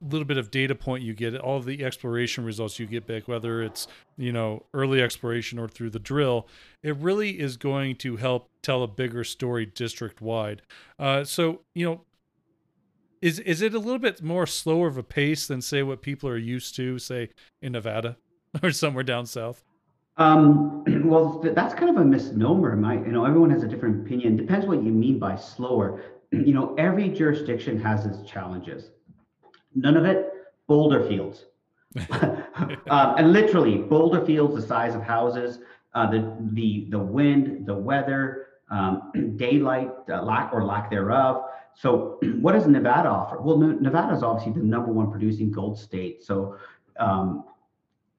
little 0.00 0.24
bit 0.24 0.36
of 0.36 0.50
data 0.50 0.74
point 0.74 1.02
you 1.02 1.14
get, 1.14 1.36
all 1.36 1.60
the 1.60 1.84
exploration 1.84 2.44
results 2.44 2.78
you 2.78 2.86
get 2.86 3.06
back, 3.06 3.28
whether 3.28 3.62
it's 3.62 3.86
you 4.16 4.32
know 4.32 4.64
early 4.74 5.00
exploration 5.00 5.58
or 5.58 5.68
through 5.68 5.90
the 5.90 5.98
drill, 5.98 6.48
it 6.82 6.96
really 6.96 7.38
is 7.38 7.56
going 7.56 7.96
to 7.96 8.16
help 8.16 8.48
tell 8.62 8.82
a 8.82 8.88
bigger 8.88 9.24
story 9.24 9.66
district 9.66 10.20
wide. 10.20 10.62
Uh, 10.98 11.24
so 11.24 11.60
you 11.74 11.86
know 11.86 12.00
is 13.24 13.38
is 13.38 13.62
it 13.62 13.72
a 13.72 13.78
little 13.78 13.98
bit 13.98 14.22
more 14.22 14.46
slower 14.46 14.86
of 14.86 14.98
a 14.98 15.02
pace 15.02 15.46
than 15.46 15.62
say 15.62 15.82
what 15.82 16.02
people 16.02 16.28
are 16.28 16.36
used 16.36 16.76
to, 16.76 16.98
say 16.98 17.30
in 17.62 17.72
Nevada 17.72 18.18
or 18.62 18.70
somewhere 18.70 19.02
down 19.02 19.24
south? 19.24 19.64
Um, 20.18 20.84
well, 21.06 21.40
that's 21.42 21.72
kind 21.72 21.88
of 21.88 21.96
a 21.96 22.04
misnomer. 22.04 22.76
My, 22.76 22.94
you 22.96 23.12
know, 23.12 23.24
everyone 23.24 23.48
has 23.48 23.62
a 23.62 23.68
different 23.68 24.04
opinion. 24.04 24.36
Depends 24.36 24.66
what 24.66 24.82
you 24.82 24.92
mean 24.92 25.18
by 25.18 25.36
slower. 25.36 26.02
You 26.34 26.52
know, 26.52 26.74
every 26.78 27.10
jurisdiction 27.10 27.80
has 27.80 28.06
its 28.06 28.28
challenges. 28.28 28.90
None 29.76 29.96
of 29.96 30.04
it 30.04 30.32
boulder 30.66 31.06
fields, 31.08 31.44
um, 32.10 32.42
and 33.18 33.32
literally 33.32 33.76
boulder 33.78 34.26
fields 34.26 34.56
the 34.56 34.62
size 34.62 34.96
of 34.96 35.02
houses, 35.02 35.60
uh, 35.94 36.10
the 36.10 36.36
the 36.54 36.88
the 36.90 36.98
wind, 36.98 37.66
the 37.66 37.74
weather, 37.74 38.46
um, 38.68 39.12
daylight, 39.36 39.92
uh, 40.10 40.22
lack 40.22 40.52
or 40.52 40.64
lack 40.64 40.90
thereof. 40.90 41.44
So 41.74 42.18
what 42.40 42.52
does 42.52 42.66
Nevada 42.66 43.08
offer? 43.08 43.40
Well, 43.40 43.58
Nevada 43.58 44.14
is 44.14 44.22
obviously 44.22 44.52
the 44.52 44.66
number 44.66 44.92
one 44.92 45.10
producing 45.10 45.50
gold 45.50 45.78
state. 45.78 46.22
So, 46.22 46.56
um, 46.98 47.44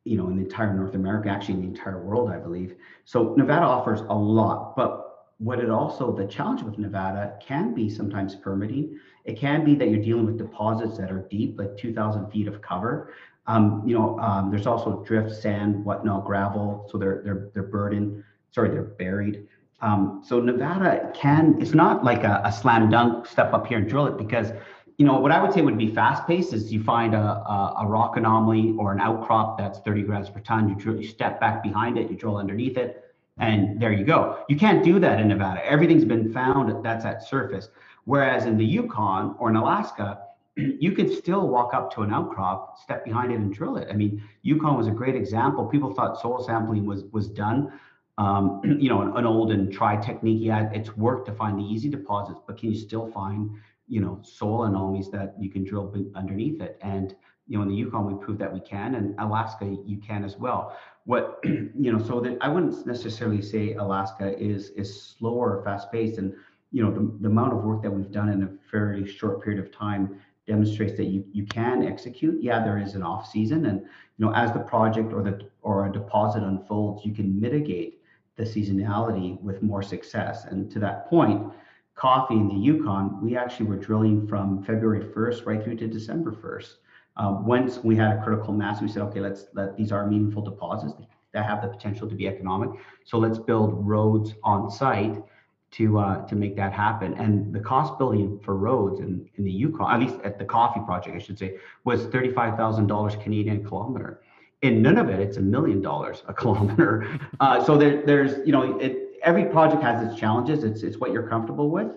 you 0.04 0.18
know, 0.18 0.28
in 0.28 0.38
the 0.38 0.44
entire 0.44 0.74
North 0.74 0.94
America, 0.94 1.30
actually 1.30 1.56
in 1.56 1.62
the 1.62 1.68
entire 1.68 2.04
world, 2.04 2.30
I 2.30 2.38
believe. 2.38 2.76
So 3.06 3.34
Nevada 3.36 3.66
offers 3.66 4.02
a 4.02 4.14
lot, 4.14 4.76
but 4.76 5.06
what 5.38 5.60
it 5.60 5.70
also, 5.70 6.16
the 6.16 6.26
challenge 6.26 6.62
with 6.62 6.78
Nevada 6.78 7.38
can 7.42 7.74
be 7.74 7.90
sometimes 7.90 8.36
permitting. 8.36 8.98
It 9.26 9.38
can 9.38 9.66
be 9.66 9.76
that 9.76 9.90
you're 9.90 10.02
dealing 10.02 10.26
with 10.26 10.38
deposits 10.38 10.98
that 10.98 11.12
are 11.12 11.28
deep, 11.30 11.60
like 11.60 11.76
2,000 11.76 12.30
feet 12.32 12.48
of 12.48 12.62
cover. 12.62 13.14
Um, 13.48 13.84
you 13.86 13.98
know, 13.98 14.20
um, 14.20 14.50
there's 14.50 14.66
also 14.66 15.04
drift, 15.04 15.36
sand, 15.36 15.84
whatnot, 15.84 16.26
gravel. 16.26 16.88
So 16.90 16.98
they're 16.98 17.22
they're 17.24 17.50
they're 17.54 17.64
burdened. 17.64 18.24
Sorry, 18.52 18.70
they're 18.70 18.84
buried. 18.84 19.48
Um, 19.82 20.24
so 20.26 20.40
Nevada 20.40 21.12
can, 21.14 21.58
it's 21.60 21.74
not 21.74 22.04
like 22.04 22.24
a, 22.24 22.42
a, 22.46 22.52
slam 22.52 22.90
dunk 22.90 23.28
step 23.28 23.54
up 23.54 23.68
here 23.68 23.78
and 23.78 23.90
drill 23.90 24.08
it 24.08 24.18
because 24.18 24.52
you 24.98 25.06
know, 25.06 25.20
what 25.20 25.32
I 25.32 25.42
would 25.42 25.52
say 25.52 25.62
would 25.62 25.78
be 25.78 25.94
fast 25.94 26.26
paced 26.26 26.54
is 26.54 26.72
you 26.72 26.82
find 26.82 27.14
a, 27.14 27.20
a, 27.20 27.76
a, 27.82 27.86
rock 27.86 28.16
anomaly 28.16 28.76
or 28.80 28.94
an 28.94 29.02
outcrop 29.02 29.58
that's 29.58 29.80
30 29.80 30.04
grams 30.04 30.30
per 30.30 30.40
ton, 30.40 30.70
you, 30.70 30.76
drill, 30.76 30.96
you 30.96 31.08
step 31.08 31.40
back 31.42 31.62
behind 31.62 31.98
it, 31.98 32.10
you 32.10 32.16
drill 32.16 32.38
underneath 32.38 32.78
it, 32.78 33.14
and 33.38 33.80
there 33.82 33.92
you 33.92 34.06
go. 34.06 34.44
You 34.48 34.56
can't 34.56 34.84
do 34.84 34.98
that 35.00 35.20
in 35.20 35.28
Nevada. 35.28 35.66
Everything's 35.66 36.06
been 36.06 36.32
found 36.32 36.84
that's 36.84 37.04
at 37.04 37.28
surface. 37.28 37.68
Whereas 38.06 38.46
in 38.46 38.58
the 38.58 38.64
Yukon 38.64 39.36
or 39.38 39.50
in 39.50 39.58
Alaska, 39.58 40.22
you 40.56 40.94
could 40.94 41.12
still 41.12 41.50
walk 41.50 41.74
up 41.74 41.94
to 41.96 42.02
an 42.04 42.14
outcrop, 42.14 42.80
step 42.80 43.04
behind 43.04 43.34
it, 43.34 43.36
and 43.36 43.54
drill 43.54 43.76
it. 43.76 43.90
I 43.92 43.94
mean, 43.94 44.24
Yukon 44.44 44.78
was 44.78 44.88
a 44.88 44.92
great 44.92 45.16
example. 45.16 45.66
People 45.66 45.94
thought 45.94 46.22
soil 46.22 46.42
sampling 46.42 46.86
was 46.86 47.04
was 47.12 47.28
done. 47.28 47.74
Um, 48.18 48.62
you 48.80 48.90
know, 48.90 49.02
an, 49.02 49.16
an, 49.18 49.26
old 49.26 49.52
and 49.52 49.72
tried 49.72 50.02
technique. 50.02 50.40
Yeah, 50.42 50.70
it's 50.72 50.96
worked 50.96 51.28
to 51.28 51.34
find 51.34 51.60
the 51.60 51.64
easy 51.64 51.90
deposits, 51.90 52.40
but 52.48 52.58
can 52.58 52.70
you 52.72 52.78
still 52.78 53.12
find 53.12 53.50
you 53.88 54.02
know 54.02 54.20
soil 54.24 54.64
anomalies 54.64 55.12
that 55.12 55.36
you 55.40 55.50
can 55.50 55.64
drill 55.64 55.94
underneath 56.16 56.62
it? 56.62 56.78
And 56.82 57.16
you 57.48 57.58
know, 57.58 57.64
in 57.64 57.70
the 57.70 57.76
Yukon, 57.76 58.06
we 58.06 58.24
proved 58.24 58.40
that 58.40 58.52
we 58.52 58.60
can, 58.60 58.96
and 58.96 59.16
Alaska, 59.20 59.66
you 59.86 59.98
can 59.98 60.24
as 60.24 60.38
well. 60.38 60.78
What 61.06 61.40
you 61.44 61.92
know, 61.92 62.00
so 62.00 62.20
that 62.22 62.38
I 62.42 62.48
wouldn't 62.48 62.88
necessarily 62.88 63.42
say 63.42 63.74
Alaska 63.74 64.38
is 64.42 64.70
is 64.72 65.16
slower 65.18 65.58
or 65.58 65.64
fast 65.64 65.92
paced, 65.92 66.18
and 66.18 66.34
you 66.72 66.84
know, 66.84 66.92
the, 66.92 67.12
the 67.22 67.28
amount 67.28 67.54
of 67.54 67.64
work 67.64 67.82
that 67.84 67.92
we've 67.92 68.12
done 68.12 68.30
in 68.30 68.44
a 68.44 68.50
fairly 68.72 69.08
short 69.08 69.44
period 69.44 69.64
of 69.64 69.72
time 69.72 70.20
demonstrates 70.48 70.98
that 70.98 71.06
you 71.06 71.24
you 71.32 71.46
can 71.46 71.84
execute. 71.84 72.42
Yeah, 72.42 72.64
there 72.64 72.80
is 72.80 72.96
an 72.96 73.04
off 73.04 73.30
season, 73.30 73.66
and 73.66 73.82
you 73.82 74.26
know, 74.26 74.34
as 74.34 74.52
the 74.52 74.60
project 74.60 75.14
or 75.14 75.22
the 75.22 75.48
or 75.62 75.86
a 75.86 75.92
deposit 75.92 76.44
unfolds, 76.44 77.06
you 77.06 77.14
can 77.14 77.40
mitigate 77.40 77.95
the 78.38 78.44
seasonality 78.44 79.42
with 79.42 79.62
more 79.62 79.82
success. 79.82 80.46
And 80.46 80.70
to 80.72 80.80
that 80.80 81.08
point, 81.08 81.52
coffee 81.96 82.36
in 82.36 82.48
the 82.48 82.56
Yukon, 82.56 83.22
we 83.22 83.38
actually 83.38 83.68
were 83.68 83.78
drilling 83.78 84.28
from 84.28 84.64
February 84.64 85.06
1st 85.06 85.46
right 85.46 85.64
through 85.64 85.78
to 85.78 85.88
December 85.88 86.32
1st. 86.32 86.74
Um, 87.18 87.46
once 87.46 87.82
we 87.84 87.96
had 87.96 88.18
a 88.18 88.24
critical 88.24 88.54
mass, 88.54 88.82
we 88.82 88.90
said, 88.90 89.02
okay, 89.04 89.22
let's 89.22 89.46
let 89.54 89.78
these 89.78 89.92
are 89.92 90.06
meaningful 90.06 90.42
deposits 90.42 90.94
that 91.34 91.46
have 91.46 91.62
the 91.62 91.70
potential 91.70 92.10
to 92.10 92.16
be 92.16 92.28
economic. 92.28 92.70
So 93.06 93.18
let's 93.18 93.40
build 93.40 93.86
roads 93.88 94.34
on 94.44 94.70
site 94.70 95.24
to 95.72 96.00
uh, 96.00 96.26
to 96.28 96.36
make 96.36 96.56
that 96.56 96.74
happen. 96.74 97.14
And 97.16 97.54
the 97.54 97.60
cost 97.60 97.98
building 97.98 98.40
for 98.44 98.56
roads 98.56 99.00
in, 99.00 99.30
in 99.36 99.44
the 99.44 99.52
Yukon, 99.52 99.92
at 99.92 100.00
least 100.00 100.22
at 100.24 100.40
the 100.40 100.46
coffee 100.46 100.82
project, 100.86 101.16
I 101.16 101.20
should 101.20 101.40
say, 101.40 101.58
was 101.84 102.06
thirty-five 102.08 102.58
thousand 102.58 102.88
dollars 102.88 103.16
Canadian 103.16 103.66
kilometer. 103.66 104.22
In 104.66 104.82
Nunavut, 104.82 105.20
it's 105.20 105.38
a 105.38 105.42
million 105.42 105.80
dollars 105.80 106.24
a 106.28 106.34
kilometer. 106.42 107.08
Uh, 107.40 107.64
so 107.64 107.78
there, 107.78 108.04
there's 108.04 108.46
you 108.46 108.52
know 108.52 108.80
it, 108.80 109.20
every 109.22 109.46
project 109.46 109.84
has 109.84 110.06
its 110.06 110.20
challenges. 110.20 110.64
It's 110.64 110.82
it's 110.82 110.98
what 110.98 111.12
you're 111.12 111.28
comfortable 111.28 111.70
with. 111.70 111.92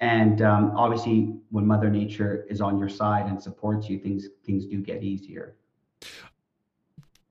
And 0.00 0.42
um, 0.42 0.72
obviously, 0.76 1.34
when 1.50 1.66
Mother 1.66 1.90
Nature 1.90 2.46
is 2.48 2.60
on 2.60 2.78
your 2.78 2.88
side 2.88 3.26
and 3.26 3.40
supports 3.40 3.88
you, 3.88 3.98
things 3.98 4.28
things 4.44 4.66
do 4.66 4.82
get 4.82 5.02
easier. 5.02 5.54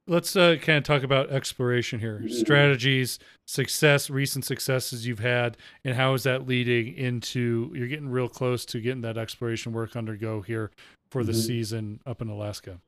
Let's 0.07 0.35
uh, 0.35 0.57
kind 0.59 0.79
of 0.79 0.83
talk 0.83 1.03
about 1.03 1.29
exploration 1.29 1.99
here, 1.99 2.21
mm-hmm. 2.23 2.33
strategies, 2.33 3.19
success, 3.45 4.09
recent 4.09 4.43
successes 4.43 5.05
you've 5.05 5.19
had, 5.19 5.55
and 5.83 5.95
how 5.95 6.15
is 6.15 6.23
that 6.23 6.47
leading 6.47 6.95
into 6.95 7.71
you're 7.75 7.87
getting 7.87 8.09
real 8.09 8.27
close 8.27 8.65
to 8.65 8.81
getting 8.81 9.01
that 9.01 9.19
exploration 9.19 9.71
work 9.71 9.95
undergo 9.95 10.41
here 10.41 10.71
for 11.11 11.23
the 11.23 11.31
mm-hmm. 11.31 11.41
season 11.41 11.99
up 12.07 12.23
in 12.23 12.27
Alaska. 12.27 12.79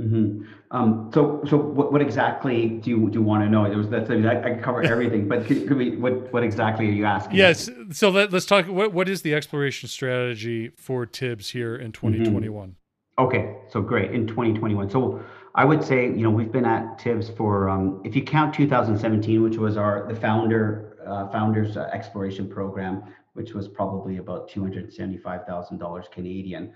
Mm-hmm. 0.00 0.44
Um, 0.70 1.10
so, 1.12 1.42
so 1.46 1.56
what, 1.58 1.92
what 1.92 2.00
exactly 2.00 2.68
do 2.68 2.90
you 2.90 3.10
do 3.10 3.18
you 3.18 3.22
want 3.22 3.42
to 3.44 3.50
know? 3.50 3.68
There 3.68 3.76
was 3.76 3.88
that's 3.88 4.10
I, 4.10 4.42
I 4.42 4.54
cover 4.60 4.82
everything, 4.82 5.28
but 5.28 5.44
could, 5.44 5.68
could, 5.68 5.76
we 5.76 5.96
what 5.96 6.32
what 6.32 6.42
exactly 6.42 6.88
are 6.88 6.92
you 6.92 7.04
asking? 7.04 7.36
Yes. 7.36 7.68
So 7.90 8.08
let, 8.08 8.32
us 8.32 8.46
talk. 8.46 8.66
What 8.66 8.94
what 8.94 9.08
is 9.08 9.22
the 9.22 9.34
exploration 9.34 9.88
strategy 9.88 10.70
for 10.76 11.04
Tibbs 11.04 11.50
here 11.50 11.76
in 11.76 11.92
2021? 11.92 12.68
Mm-hmm. 12.68 13.24
Okay, 13.24 13.56
so 13.68 13.82
great 13.82 14.12
in 14.12 14.26
2021. 14.26 14.88
So 14.88 15.22
I 15.54 15.66
would 15.66 15.84
say 15.84 16.06
you 16.06 16.22
know 16.22 16.30
we've 16.30 16.52
been 16.52 16.64
at 16.64 16.98
Tibbs 16.98 17.28
for 17.28 17.68
um, 17.68 18.00
if 18.04 18.16
you 18.16 18.22
count 18.22 18.54
2017, 18.54 19.42
which 19.42 19.56
was 19.56 19.76
our 19.76 20.06
the 20.08 20.18
founder 20.18 20.96
uh, 21.06 21.28
founders 21.28 21.76
uh, 21.76 21.90
exploration 21.92 22.48
program, 22.48 23.02
which 23.34 23.52
was 23.52 23.68
probably 23.68 24.16
about 24.16 24.48
275 24.48 25.44
thousand 25.46 25.76
dollars 25.76 26.06
Canadian 26.10 26.72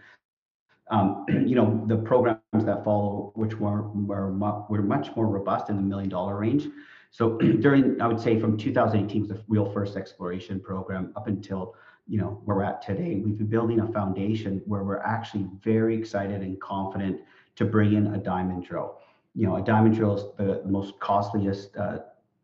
um, 0.91 1.25
you 1.47 1.55
know, 1.55 1.85
the 1.87 1.97
programs 1.97 2.41
that 2.63 2.85
follow, 2.85 3.33
which 3.35 3.59
were, 3.59 3.83
were, 3.91 4.31
were 4.69 4.83
much 4.83 5.15
more 5.17 5.27
robust 5.27 5.71
in 5.71 5.77
the 5.77 5.83
million 5.83 6.09
dollar 6.09 6.39
range. 6.39 6.69
So 7.11 7.39
during, 7.61 8.01
I 8.01 8.07
would 8.07 8.21
say 8.21 8.39
from 8.39 8.57
2018 8.57 9.23
was 9.23 9.31
the 9.31 9.43
real 9.49 9.71
first 9.71 9.97
exploration 9.97 10.61
program 10.61 11.13
up 11.17 11.27
until, 11.27 11.75
you 12.07 12.19
know, 12.19 12.41
where 12.45 12.59
we're 12.59 12.65
at 12.65 12.83
today, 12.83 13.21
we've 13.25 13.39
been 13.39 13.47
building 13.47 13.81
a 13.81 13.87
foundation 13.89 14.63
where 14.67 14.85
we're 14.85 14.99
actually 15.01 15.47
very 15.63 15.97
excited 15.97 16.43
and 16.43 16.61
confident 16.61 17.21
to 17.57 17.65
bring 17.65 17.95
in 17.95 18.15
a 18.15 18.19
diamond 18.19 18.65
drill. 18.65 18.99
You 19.35 19.47
know, 19.47 19.57
a 19.57 19.63
diamond 19.63 19.97
drill 19.97 20.17
is 20.17 20.25
the 20.37 20.63
most 20.65 20.99
costliest 21.01 21.77
uh, 21.77 21.99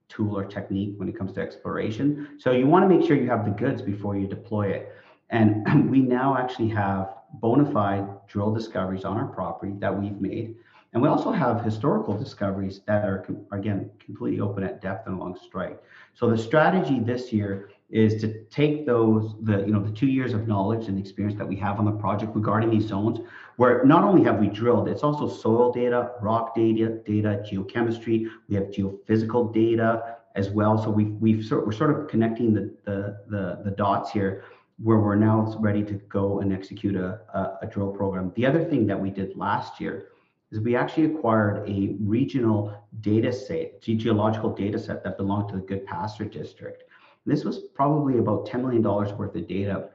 tool 0.09 0.37
or 0.37 0.45
technique 0.45 0.95
when 0.97 1.09
it 1.09 1.17
comes 1.17 1.33
to 1.33 1.41
exploration. 1.41 2.37
So 2.39 2.51
you 2.51 2.67
want 2.67 2.89
to 2.89 2.95
make 2.95 3.07
sure 3.07 3.17
you 3.17 3.29
have 3.29 3.45
the 3.45 3.53
goods 3.53 3.81
before 3.81 4.17
you 4.17 4.27
deploy 4.27 4.69
it. 4.71 4.93
And 5.31 5.91
we 5.91 6.01
now 6.01 6.37
actually 6.37 6.69
have 6.71 7.15
bona 7.35 7.71
fide 7.71 8.07
drill 8.29 8.53
discoveries 8.53 9.05
on 9.05 9.17
our 9.17 9.27
property 9.27 9.73
that 9.79 10.01
we've 10.01 10.21
made. 10.21 10.57
And 10.93 11.01
we 11.01 11.09
also 11.09 11.31
have 11.31 11.63
historical 11.65 12.19
discoveries 12.19 12.81
that 12.87 13.05
are, 13.05 13.25
again, 13.53 13.91
completely 14.05 14.41
open 14.41 14.65
at 14.65 14.81
depth 14.81 15.07
and 15.07 15.17
along 15.17 15.39
strike. 15.41 15.81
So 16.15 16.29
the 16.29 16.37
strategy 16.37 16.99
this 16.99 17.33
year 17.33 17.71
is 17.91 18.21
to 18.21 18.43
take 18.45 18.87
those, 18.87 19.35
the, 19.43 19.59
you 19.59 19.73
know, 19.73 19.83
the 19.83 19.93
two 19.93 20.09
years 20.09 20.33
of 20.33 20.49
knowledge 20.49 20.89
and 20.89 20.99
experience 20.99 21.39
that 21.39 21.47
we 21.47 21.57
have 21.57 21.79
on 21.79 21.85
the 21.85 21.93
project 21.93 22.35
regarding 22.35 22.71
these 22.71 22.87
zones, 22.87 23.21
where 23.57 23.85
not 23.85 24.03
only 24.03 24.25
have 24.25 24.41
we 24.41 24.49
drilled, 24.49 24.89
it's 24.89 25.05
also 25.05 25.29
soil 25.29 25.73
data, 25.73 26.13
rock 26.21 26.55
data, 26.57 26.99
data, 27.07 27.43
geochemistry, 27.49 28.27
we 28.49 28.57
have 28.57 28.65
geophysical 28.65 29.53
data 29.53 30.17
as 30.35 30.51
well. 30.51 30.77
So 30.83 30.91
we've, 30.91 31.13
we've 31.15 31.45
sort, 31.45 31.67
we're 31.67 31.73
sort 31.73 31.91
of 31.91 32.09
connecting 32.09 32.53
the, 32.55 32.75
the, 32.85 33.17
the, 33.29 33.61
the 33.65 33.71
dots 33.73 34.11
here 34.11 34.45
where 34.83 34.99
we're 34.99 35.15
now 35.15 35.55
ready 35.61 35.83
to 35.85 35.95
go 36.09 36.41
and 36.41 36.53
execute 36.53 36.97
a, 36.97 37.21
a, 37.35 37.59
a, 37.63 37.67
drill 37.67 37.91
program. 37.91 38.33
The 38.35 38.47
other 38.47 38.65
thing 38.65 38.87
that 38.87 38.99
we 38.99 39.11
did 39.11 39.37
last 39.37 39.79
year 39.81 40.09
is 40.51 40.61
we 40.61 40.75
actually 40.75 41.05
acquired 41.05 41.69
a 41.69 41.97
regional 42.01 42.75
data 43.01 43.33
set, 43.33 43.83
geological 43.83 44.55
data 44.55 44.79
set 44.79 45.05
that 45.05 45.19
belonged 45.19 45.51
to 45.51 45.57
the 45.57 45.63
Goodpaster 45.63 46.31
district. 46.31 46.85
This 47.27 47.45
was 47.45 47.59
probably 47.75 48.19
about 48.19 48.47
$10 48.47 48.63
million 48.63 48.83
worth 48.83 49.37
of 49.37 49.47
data 49.47 49.91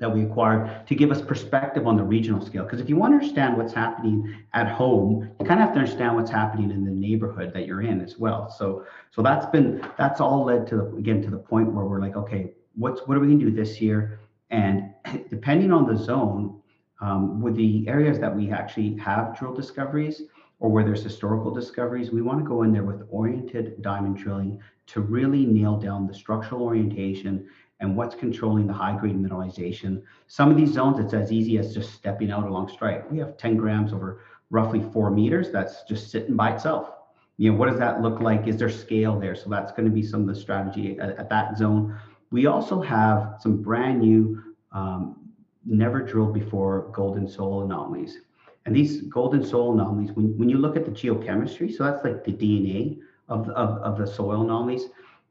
that 0.00 0.12
we 0.12 0.22
acquired 0.22 0.86
to 0.86 0.94
give 0.94 1.10
us 1.10 1.20
perspective 1.20 1.86
on 1.86 1.96
the 1.96 2.02
regional 2.02 2.44
scale. 2.44 2.64
Because 2.64 2.80
if 2.80 2.88
you 2.88 2.96
want 2.96 3.12
to 3.12 3.16
understand 3.16 3.56
what's 3.56 3.74
happening 3.74 4.42
at 4.54 4.68
home, 4.68 5.28
you 5.38 5.46
kind 5.46 5.60
of 5.60 5.66
have 5.66 5.74
to 5.74 5.80
understand 5.80 6.14
what's 6.14 6.30
happening 6.30 6.70
in 6.70 6.84
the 6.84 6.90
neighborhood 6.90 7.52
that 7.52 7.66
you're 7.66 7.82
in 7.82 8.00
as 8.00 8.16
well. 8.16 8.48
So, 8.48 8.86
so 9.10 9.22
that's 9.22 9.46
been 9.46 9.84
that's 9.98 10.20
all 10.20 10.44
led 10.44 10.66
to 10.68 10.76
the, 10.76 10.96
again 10.96 11.20
to 11.22 11.30
the 11.30 11.38
point 11.38 11.72
where 11.72 11.84
we're 11.84 12.00
like, 12.00 12.16
okay, 12.16 12.52
what's 12.78 13.06
what 13.06 13.16
are 13.16 13.20
we 13.20 13.26
going 13.26 13.40
to 13.40 13.46
do 13.46 13.54
this 13.54 13.80
year? 13.80 14.20
And 14.50 14.94
depending 15.30 15.72
on 15.72 15.86
the 15.86 15.96
zone, 15.96 16.60
um, 17.00 17.40
with 17.40 17.54
the 17.56 17.86
areas 17.88 18.18
that 18.18 18.34
we 18.34 18.50
actually 18.50 18.96
have 18.96 19.38
drill 19.38 19.54
discoveries 19.54 20.22
or 20.60 20.70
where 20.70 20.84
there's 20.84 21.02
historical 21.02 21.52
discoveries, 21.52 22.10
we 22.10 22.22
want 22.22 22.40
to 22.40 22.44
go 22.44 22.62
in 22.62 22.72
there 22.72 22.82
with 22.82 23.06
oriented 23.10 23.80
diamond 23.82 24.16
drilling 24.16 24.60
to 24.86 25.00
really 25.00 25.46
nail 25.46 25.76
down 25.76 26.06
the 26.06 26.14
structural 26.14 26.62
orientation 26.62 27.46
and 27.80 27.96
what's 27.96 28.16
controlling 28.16 28.66
the 28.66 28.72
high 28.72 28.96
grade 28.98 29.16
mineralization. 29.16 30.02
Some 30.26 30.50
of 30.50 30.56
these 30.56 30.72
zones, 30.72 30.98
it's 30.98 31.14
as 31.14 31.30
easy 31.30 31.58
as 31.58 31.72
just 31.72 31.92
stepping 31.92 32.32
out 32.32 32.44
along 32.44 32.68
strike. 32.70 33.08
We 33.10 33.18
have 33.18 33.36
10 33.36 33.56
grams 33.56 33.92
over 33.92 34.20
roughly 34.50 34.82
four 34.92 35.10
meters. 35.10 35.52
That's 35.52 35.84
just 35.84 36.10
sitting 36.10 36.34
by 36.34 36.54
itself. 36.54 36.90
You 37.36 37.52
know, 37.52 37.58
what 37.58 37.70
does 37.70 37.78
that 37.78 38.02
look 38.02 38.20
like? 38.20 38.48
Is 38.48 38.56
there 38.56 38.68
scale 38.68 39.20
there? 39.20 39.36
So 39.36 39.48
that's 39.48 39.70
going 39.70 39.84
to 39.84 39.94
be 39.94 40.02
some 40.02 40.22
of 40.22 40.26
the 40.26 40.34
strategy 40.34 40.98
at, 40.98 41.10
at 41.18 41.30
that 41.30 41.56
zone. 41.56 41.96
We 42.30 42.46
also 42.46 42.80
have 42.80 43.36
some 43.40 43.62
brand 43.62 44.00
new, 44.00 44.42
um, 44.72 45.16
never 45.64 46.02
drilled 46.02 46.34
before 46.34 46.90
gold 46.92 47.16
in 47.16 47.26
soil 47.26 47.62
anomalies. 47.62 48.18
And 48.66 48.76
these 48.76 49.02
gold 49.02 49.34
in 49.34 49.44
soil 49.44 49.72
anomalies, 49.72 50.12
when, 50.12 50.36
when 50.36 50.48
you 50.48 50.58
look 50.58 50.76
at 50.76 50.84
the 50.84 50.90
geochemistry, 50.90 51.74
so 51.74 51.84
that's 51.84 52.04
like 52.04 52.24
the 52.24 52.32
DNA 52.32 52.98
of, 53.28 53.48
of, 53.50 53.78
of 53.78 53.98
the 53.98 54.06
soil 54.06 54.42
anomalies, 54.42 54.84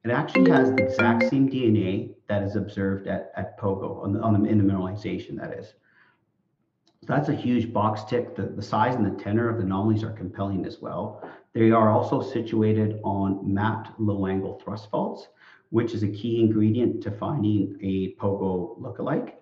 it 0.04 0.12
actually 0.12 0.50
has 0.50 0.72
the 0.72 0.84
exact 0.84 1.30
same 1.30 1.50
DNA 1.50 2.14
that 2.28 2.42
is 2.42 2.56
observed 2.56 3.08
at, 3.08 3.32
at 3.36 3.60
Pogo, 3.60 4.04
on 4.04 4.14
the, 4.14 4.22
on 4.22 4.42
the, 4.42 4.50
in 4.50 4.58
the 4.58 4.64
mineralization, 4.64 5.38
that 5.38 5.54
is. 5.54 5.74
So 7.02 7.14
that's 7.14 7.30
a 7.30 7.36
huge 7.36 7.72
box 7.72 8.04
tick. 8.06 8.36
The, 8.36 8.44
the 8.44 8.62
size 8.62 8.96
and 8.96 9.06
the 9.06 9.24
tenor 9.24 9.50
of 9.50 9.58
the 9.58 9.64
anomalies 9.64 10.04
are 10.04 10.12
compelling 10.12 10.66
as 10.66 10.82
well. 10.82 11.30
They 11.54 11.72
are 11.72 11.90
also 11.92 12.22
situated 12.22 13.00
on 13.04 13.54
mapped 13.54 14.00
low 14.00 14.28
angle 14.28 14.60
thrust 14.64 14.90
faults 14.90 15.28
which 15.70 15.94
is 15.94 16.04
a 16.04 16.08
key 16.08 16.42
ingredient 16.42 17.02
to 17.04 17.12
finding 17.12 17.78
a 17.82 18.14
pogo 18.16 18.80
lookalike. 18.80 19.34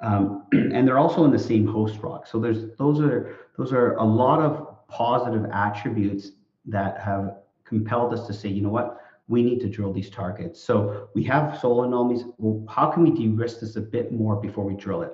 Um, 0.00 0.46
and 0.52 0.86
they're 0.86 0.98
also 0.98 1.24
in 1.24 1.30
the 1.30 1.38
same 1.38 1.66
host 1.66 1.98
rock. 2.02 2.26
So 2.26 2.38
there's 2.38 2.76
those 2.76 3.00
are 3.00 3.36
those 3.56 3.72
are 3.72 3.94
a 3.94 4.04
lot 4.04 4.40
of 4.40 4.88
positive 4.88 5.44
attributes 5.52 6.32
that 6.66 7.00
have 7.00 7.36
compelled 7.64 8.12
us 8.12 8.26
to 8.26 8.32
say, 8.32 8.48
you 8.48 8.62
know 8.62 8.68
what, 8.68 8.98
we 9.28 9.42
need 9.42 9.60
to 9.60 9.68
drill 9.68 9.92
these 9.92 10.10
targets. 10.10 10.62
So 10.62 11.08
we 11.14 11.24
have 11.24 11.58
soil 11.58 11.84
anomalies. 11.84 12.24
Well, 12.38 12.66
how 12.68 12.90
can 12.90 13.02
we 13.02 13.10
de-risk 13.10 13.60
this 13.60 13.76
a 13.76 13.80
bit 13.80 14.12
more 14.12 14.36
before 14.36 14.64
we 14.64 14.74
drill 14.74 15.02
it? 15.02 15.12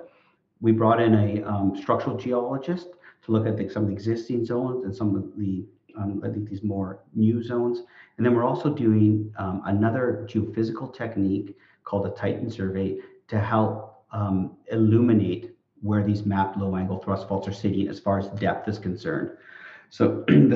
we 0.61 0.71
brought 0.71 1.01
in 1.01 1.15
a 1.15 1.43
um, 1.43 1.75
structural 1.75 2.15
geologist 2.15 2.87
to 3.25 3.31
look 3.31 3.45
at 3.45 3.57
the, 3.57 3.67
some 3.67 3.83
of 3.83 3.89
the 3.89 3.93
existing 3.93 4.45
zones 4.45 4.85
and 4.85 4.95
some 4.95 5.15
of 5.15 5.35
the, 5.37 5.65
um, 5.97 6.21
I 6.23 6.29
think 6.29 6.49
these 6.49 6.63
more 6.63 7.03
new 7.13 7.43
zones. 7.43 7.83
And 8.17 8.25
then 8.25 8.35
we're 8.35 8.45
also 8.45 8.73
doing 8.73 9.33
um, 9.37 9.61
another 9.65 10.27
geophysical 10.29 10.93
technique 10.95 11.57
called 11.83 12.05
a 12.05 12.11
Titan 12.11 12.49
survey 12.49 12.97
to 13.27 13.39
help 13.39 14.03
um, 14.11 14.57
illuminate 14.71 15.55
where 15.81 16.03
these 16.03 16.25
mapped 16.25 16.57
low 16.57 16.75
angle 16.75 16.99
thrust 16.99 17.27
faults 17.27 17.47
are 17.47 17.53
sitting 17.53 17.87
as 17.87 17.99
far 17.99 18.19
as 18.19 18.27
depth 18.39 18.67
is 18.67 18.77
concerned. 18.77 19.31
So 19.89 20.23